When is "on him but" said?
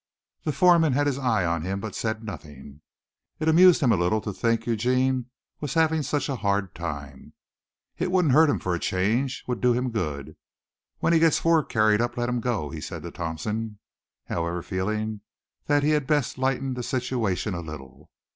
1.45-1.93